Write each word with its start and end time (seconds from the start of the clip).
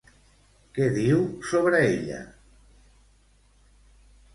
Què 0.77 0.87
diu 0.95 1.21
sobre 1.51 1.83
ella? 1.93 2.25